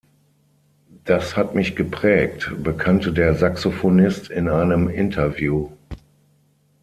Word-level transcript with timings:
Das 1.05 1.37
hat 1.37 1.53
mich 1.53 1.75
geprägt,“ 1.75 2.51
bekannte 2.63 3.13
der 3.13 3.35
Saxophonist 3.35 4.31
in 4.31 4.49
einem 4.49 4.89
Interview. 4.89 5.69